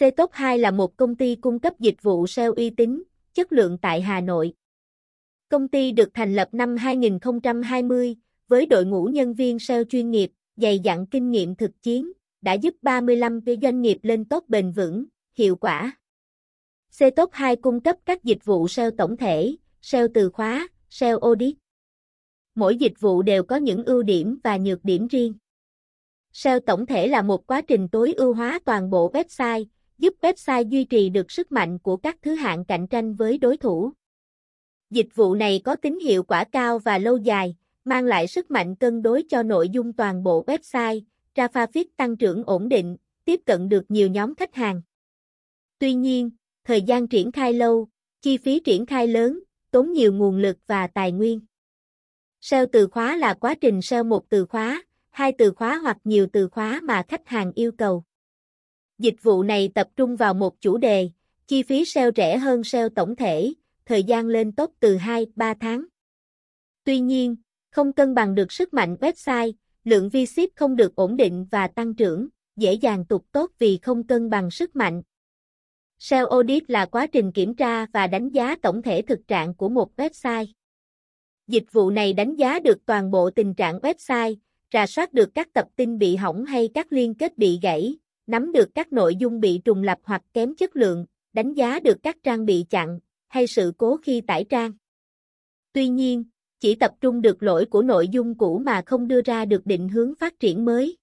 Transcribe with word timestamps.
C-Top 0.00 0.28
2 0.32 0.58
là 0.58 0.70
một 0.70 0.96
công 0.96 1.14
ty 1.14 1.34
cung 1.34 1.58
cấp 1.58 1.80
dịch 1.80 2.02
vụ 2.02 2.26
SEO 2.26 2.52
uy 2.52 2.70
tín, 2.70 3.02
chất 3.34 3.52
lượng 3.52 3.78
tại 3.78 4.00
Hà 4.00 4.20
Nội. 4.20 4.52
Công 5.48 5.68
ty 5.68 5.92
được 5.92 6.08
thành 6.14 6.34
lập 6.34 6.48
năm 6.52 6.76
2020 6.76 8.16
với 8.48 8.66
đội 8.66 8.84
ngũ 8.84 9.04
nhân 9.04 9.34
viên 9.34 9.58
SEO 9.58 9.84
chuyên 9.84 10.10
nghiệp, 10.10 10.30
dày 10.56 10.78
dặn 10.78 11.06
kinh 11.06 11.30
nghiệm 11.30 11.54
thực 11.54 11.82
chiến, 11.82 12.12
đã 12.42 12.52
giúp 12.52 12.74
35 12.82 13.40
doanh 13.62 13.80
nghiệp 13.80 13.98
lên 14.02 14.24
tốt 14.24 14.44
bền 14.48 14.72
vững, 14.72 15.04
hiệu 15.34 15.56
quả. 15.56 15.98
C-Top 16.92 17.28
2 17.32 17.56
cung 17.56 17.80
cấp 17.80 17.96
các 18.04 18.24
dịch 18.24 18.44
vụ 18.44 18.68
SEO 18.68 18.90
tổng 18.90 19.16
thể, 19.16 19.56
SEO 19.82 20.08
từ 20.14 20.30
khóa, 20.30 20.68
SEO 20.90 21.18
audit. 21.18 21.56
Mỗi 22.54 22.76
dịch 22.76 23.00
vụ 23.00 23.22
đều 23.22 23.42
có 23.42 23.56
những 23.56 23.84
ưu 23.84 24.02
điểm 24.02 24.38
và 24.44 24.56
nhược 24.56 24.84
điểm 24.84 25.06
riêng. 25.08 25.34
SEO 26.32 26.60
tổng 26.60 26.86
thể 26.86 27.08
là 27.08 27.22
một 27.22 27.46
quá 27.46 27.60
trình 27.60 27.88
tối 27.88 28.12
ưu 28.12 28.34
hóa 28.34 28.58
toàn 28.64 28.90
bộ 28.90 29.12
website, 29.12 29.64
giúp 30.00 30.14
website 30.20 30.68
duy 30.68 30.84
trì 30.84 31.08
được 31.08 31.30
sức 31.30 31.52
mạnh 31.52 31.78
của 31.78 31.96
các 31.96 32.16
thứ 32.22 32.34
hạng 32.34 32.64
cạnh 32.64 32.86
tranh 32.86 33.14
với 33.14 33.38
đối 33.38 33.56
thủ. 33.56 33.92
Dịch 34.90 35.08
vụ 35.14 35.34
này 35.34 35.60
có 35.64 35.76
tính 35.76 35.98
hiệu 36.00 36.22
quả 36.22 36.44
cao 36.44 36.78
và 36.78 36.98
lâu 36.98 37.16
dài, 37.16 37.56
mang 37.84 38.04
lại 38.04 38.26
sức 38.26 38.50
mạnh 38.50 38.76
cân 38.76 39.02
đối 39.02 39.22
cho 39.28 39.42
nội 39.42 39.68
dung 39.68 39.92
toàn 39.92 40.22
bộ 40.22 40.44
website, 40.46 41.00
traffic 41.34 41.84
tăng 41.96 42.16
trưởng 42.16 42.44
ổn 42.44 42.68
định, 42.68 42.96
tiếp 43.24 43.40
cận 43.46 43.68
được 43.68 43.84
nhiều 43.88 44.08
nhóm 44.08 44.34
khách 44.34 44.54
hàng. 44.54 44.82
Tuy 45.78 45.94
nhiên, 45.94 46.30
thời 46.64 46.82
gian 46.82 47.08
triển 47.08 47.32
khai 47.32 47.52
lâu, 47.52 47.88
chi 48.22 48.36
phí 48.36 48.60
triển 48.60 48.86
khai 48.86 49.06
lớn, 49.06 49.40
tốn 49.70 49.92
nhiều 49.92 50.12
nguồn 50.12 50.36
lực 50.36 50.56
và 50.66 50.86
tài 50.86 51.12
nguyên. 51.12 51.40
SEO 52.40 52.66
từ 52.72 52.86
khóa 52.86 53.16
là 53.16 53.34
quá 53.34 53.54
trình 53.54 53.82
SEO 53.82 54.04
một 54.04 54.28
từ 54.28 54.46
khóa, 54.46 54.82
hai 55.10 55.32
từ 55.38 55.52
khóa 55.52 55.78
hoặc 55.78 55.96
nhiều 56.04 56.26
từ 56.32 56.48
khóa 56.48 56.80
mà 56.82 57.02
khách 57.08 57.28
hàng 57.28 57.52
yêu 57.54 57.72
cầu. 57.72 58.04
Dịch 59.00 59.22
vụ 59.22 59.42
này 59.42 59.70
tập 59.74 59.88
trung 59.96 60.16
vào 60.16 60.34
một 60.34 60.60
chủ 60.60 60.76
đề, 60.76 61.10
chi 61.46 61.62
phí 61.62 61.84
SEO 61.84 62.10
rẻ 62.16 62.38
hơn 62.38 62.64
SEO 62.64 62.88
tổng 62.88 63.16
thể, 63.16 63.52
thời 63.86 64.02
gian 64.02 64.26
lên 64.26 64.52
tốt 64.52 64.70
từ 64.80 64.96
2-3 64.96 65.54
tháng. 65.60 65.84
Tuy 66.84 67.00
nhiên, 67.00 67.36
không 67.70 67.92
cân 67.92 68.14
bằng 68.14 68.34
được 68.34 68.52
sức 68.52 68.74
mạnh 68.74 68.96
website, 69.00 69.52
lượng 69.84 70.08
visit 70.08 70.56
không 70.56 70.76
được 70.76 70.94
ổn 70.94 71.16
định 71.16 71.46
và 71.50 71.68
tăng 71.68 71.94
trưởng, 71.94 72.28
dễ 72.56 72.72
dàng 72.72 73.04
tụt 73.04 73.22
tốt 73.32 73.50
vì 73.58 73.78
không 73.82 74.06
cân 74.06 74.30
bằng 74.30 74.50
sức 74.50 74.76
mạnh. 74.76 75.02
SEO 75.98 76.26
audit 76.26 76.70
là 76.70 76.86
quá 76.86 77.06
trình 77.06 77.32
kiểm 77.32 77.54
tra 77.54 77.86
và 77.86 78.06
đánh 78.06 78.28
giá 78.28 78.56
tổng 78.62 78.82
thể 78.82 79.02
thực 79.02 79.28
trạng 79.28 79.54
của 79.54 79.68
một 79.68 79.90
website. 79.96 80.46
Dịch 81.46 81.72
vụ 81.72 81.90
này 81.90 82.12
đánh 82.12 82.36
giá 82.36 82.58
được 82.58 82.86
toàn 82.86 83.10
bộ 83.10 83.30
tình 83.30 83.54
trạng 83.54 83.78
website, 83.78 84.36
rà 84.72 84.86
soát 84.86 85.12
được 85.12 85.34
các 85.34 85.52
tập 85.52 85.66
tin 85.76 85.98
bị 85.98 86.16
hỏng 86.16 86.44
hay 86.44 86.68
các 86.74 86.92
liên 86.92 87.14
kết 87.14 87.38
bị 87.38 87.58
gãy, 87.62 87.96
nắm 88.30 88.52
được 88.52 88.68
các 88.74 88.92
nội 88.92 89.16
dung 89.16 89.40
bị 89.40 89.60
trùng 89.64 89.82
lập 89.82 89.98
hoặc 90.02 90.22
kém 90.32 90.54
chất 90.54 90.76
lượng, 90.76 91.06
đánh 91.32 91.54
giá 91.54 91.80
được 91.80 91.96
các 92.02 92.16
trang 92.22 92.46
bị 92.46 92.64
chặn 92.70 92.98
hay 93.28 93.46
sự 93.46 93.72
cố 93.78 93.96
khi 93.96 94.20
tải 94.20 94.44
trang. 94.44 94.72
Tuy 95.72 95.88
nhiên, 95.88 96.24
chỉ 96.60 96.74
tập 96.74 96.90
trung 97.00 97.22
được 97.22 97.42
lỗi 97.42 97.66
của 97.66 97.82
nội 97.82 98.08
dung 98.08 98.38
cũ 98.38 98.58
mà 98.58 98.82
không 98.86 99.08
đưa 99.08 99.20
ra 99.22 99.44
được 99.44 99.66
định 99.66 99.88
hướng 99.88 100.14
phát 100.14 100.40
triển 100.40 100.64
mới. 100.64 100.96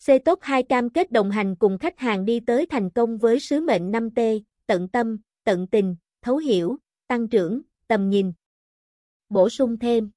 C-Top 0.00 0.36
2 0.40 0.62
cam 0.62 0.90
kết 0.90 1.12
đồng 1.12 1.30
hành 1.30 1.56
cùng 1.56 1.78
khách 1.78 1.98
hàng 1.98 2.24
đi 2.24 2.40
tới 2.40 2.66
thành 2.66 2.90
công 2.90 3.18
với 3.18 3.40
sứ 3.40 3.60
mệnh 3.60 3.92
5T, 3.92 4.40
tận 4.66 4.88
tâm, 4.88 5.18
tận 5.44 5.66
tình, 5.66 5.96
thấu 6.22 6.36
hiểu, 6.36 6.76
tăng 7.06 7.28
trưởng, 7.28 7.60
tầm 7.88 8.10
nhìn. 8.10 8.32
Bổ 9.28 9.48
sung 9.48 9.78
thêm 9.78 10.10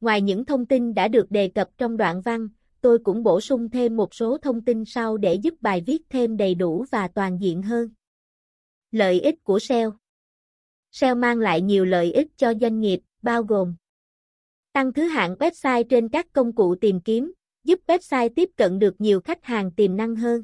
Ngoài 0.00 0.22
những 0.22 0.44
thông 0.44 0.66
tin 0.66 0.94
đã 0.94 1.08
được 1.08 1.30
đề 1.30 1.48
cập 1.48 1.68
trong 1.78 1.96
đoạn 1.96 2.20
văn, 2.20 2.48
tôi 2.82 2.98
cũng 2.98 3.22
bổ 3.22 3.40
sung 3.40 3.70
thêm 3.70 3.96
một 3.96 4.14
số 4.14 4.38
thông 4.38 4.64
tin 4.64 4.84
sau 4.84 5.16
để 5.16 5.34
giúp 5.34 5.54
bài 5.60 5.82
viết 5.86 6.02
thêm 6.08 6.36
đầy 6.36 6.54
đủ 6.54 6.84
và 6.90 7.08
toàn 7.08 7.38
diện 7.40 7.62
hơn. 7.62 7.90
Lợi 8.90 9.20
ích 9.20 9.44
của 9.44 9.58
SEO 9.58 9.92
SEO 10.90 11.14
mang 11.14 11.38
lại 11.38 11.60
nhiều 11.60 11.84
lợi 11.84 12.12
ích 12.12 12.28
cho 12.36 12.54
doanh 12.60 12.80
nghiệp, 12.80 13.00
bao 13.22 13.42
gồm 13.42 13.76
Tăng 14.72 14.92
thứ 14.92 15.02
hạng 15.02 15.34
website 15.34 15.84
trên 15.84 16.08
các 16.08 16.26
công 16.32 16.54
cụ 16.54 16.74
tìm 16.80 17.00
kiếm, 17.00 17.32
giúp 17.64 17.80
website 17.86 18.28
tiếp 18.36 18.50
cận 18.56 18.78
được 18.78 18.94
nhiều 18.98 19.20
khách 19.20 19.44
hàng 19.44 19.72
tiềm 19.72 19.96
năng 19.96 20.16
hơn. 20.16 20.42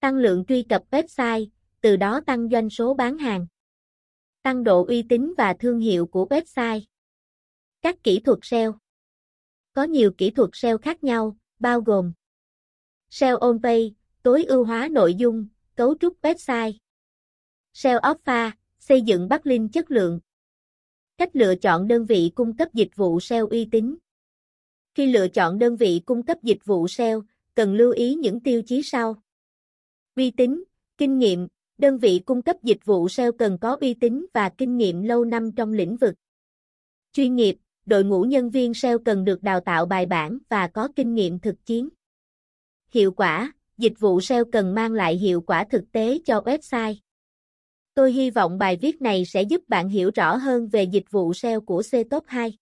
Tăng 0.00 0.16
lượng 0.16 0.44
truy 0.44 0.62
cập 0.62 0.82
website, 0.90 1.46
từ 1.80 1.96
đó 1.96 2.20
tăng 2.26 2.48
doanh 2.48 2.70
số 2.70 2.94
bán 2.94 3.18
hàng. 3.18 3.46
Tăng 4.42 4.64
độ 4.64 4.84
uy 4.84 5.02
tín 5.08 5.34
và 5.38 5.54
thương 5.58 5.78
hiệu 5.78 6.06
của 6.06 6.26
website. 6.30 6.80
Các 7.82 8.02
kỹ 8.02 8.20
thuật 8.20 8.38
SEO 8.42 8.78
có 9.78 9.84
nhiều 9.84 10.10
kỹ 10.18 10.30
thuật 10.30 10.50
SEO 10.52 10.78
khác 10.78 11.04
nhau, 11.04 11.36
bao 11.58 11.80
gồm 11.80 12.12
SEO 13.10 13.36
on 13.36 13.62
page, 13.62 13.88
tối 14.22 14.44
ưu 14.44 14.64
hóa 14.64 14.88
nội 14.90 15.14
dung, 15.14 15.46
cấu 15.74 15.94
trúc 16.00 16.22
website. 16.22 16.72
SEO 17.72 17.98
alpha, 17.98 18.56
xây 18.78 19.02
dựng 19.02 19.28
backlink 19.28 19.72
chất 19.72 19.90
lượng. 19.90 20.20
Cách 21.18 21.36
lựa 21.36 21.54
chọn 21.54 21.88
đơn 21.88 22.06
vị 22.06 22.32
cung 22.34 22.56
cấp 22.56 22.68
dịch 22.74 22.96
vụ 22.96 23.20
SEO 23.20 23.46
uy 23.46 23.68
tín. 23.72 23.96
Khi 24.94 25.12
lựa 25.12 25.28
chọn 25.28 25.58
đơn 25.58 25.76
vị 25.76 26.00
cung 26.06 26.22
cấp 26.22 26.38
dịch 26.42 26.64
vụ 26.64 26.88
SEO, 26.88 27.22
cần 27.54 27.74
lưu 27.74 27.92
ý 27.92 28.14
những 28.14 28.40
tiêu 28.40 28.62
chí 28.66 28.82
sau. 28.82 29.22
Uy 30.16 30.30
tín, 30.30 30.64
kinh 30.96 31.18
nghiệm, 31.18 31.48
đơn 31.78 31.98
vị 31.98 32.20
cung 32.26 32.42
cấp 32.42 32.56
dịch 32.62 32.84
vụ 32.84 33.08
SEO 33.08 33.32
cần 33.32 33.58
có 33.60 33.76
uy 33.80 33.94
tín 33.94 34.26
và 34.34 34.48
kinh 34.48 34.76
nghiệm 34.76 35.02
lâu 35.02 35.24
năm 35.24 35.52
trong 35.52 35.72
lĩnh 35.72 35.96
vực. 35.96 36.14
Chuyên 37.12 37.36
nghiệp, 37.36 37.56
đội 37.88 38.04
ngũ 38.04 38.22
nhân 38.22 38.50
viên 38.50 38.74
SEO 38.74 38.98
cần 38.98 39.24
được 39.24 39.42
đào 39.42 39.60
tạo 39.60 39.86
bài 39.86 40.06
bản 40.06 40.38
và 40.48 40.68
có 40.68 40.88
kinh 40.96 41.14
nghiệm 41.14 41.38
thực 41.38 41.66
chiến. 41.66 41.88
Hiệu 42.90 43.12
quả, 43.12 43.52
dịch 43.78 43.92
vụ 43.98 44.20
SEO 44.20 44.44
cần 44.52 44.74
mang 44.74 44.92
lại 44.92 45.16
hiệu 45.16 45.40
quả 45.40 45.64
thực 45.70 45.84
tế 45.92 46.18
cho 46.24 46.40
website. 46.40 46.94
Tôi 47.94 48.12
hy 48.12 48.30
vọng 48.30 48.58
bài 48.58 48.78
viết 48.80 49.02
này 49.02 49.24
sẽ 49.24 49.42
giúp 49.42 49.68
bạn 49.68 49.88
hiểu 49.88 50.10
rõ 50.14 50.36
hơn 50.36 50.68
về 50.68 50.82
dịch 50.82 51.10
vụ 51.10 51.34
SEO 51.34 51.60
của 51.60 51.80
C-Top 51.80 52.20
2. 52.26 52.58